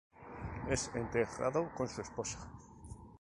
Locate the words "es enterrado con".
0.67-1.87